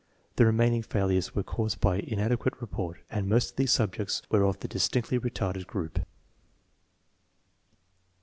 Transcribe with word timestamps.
The 0.37 0.47
remaining 0.47 0.81
failures 0.81 1.35
were 1.35 1.43
caused 1.43 1.79
by 1.79 1.97
inadequate 1.99 2.59
report, 2.59 3.01
and 3.11 3.29
most 3.29 3.51
of 3.51 3.55
these 3.57 3.71
subjects 3.71 4.23
were 4.31 4.41
of 4.45 4.59
the 4.59 4.67
distinctly 4.67 5.19
retarded 5.19 5.67
group. 5.67 5.99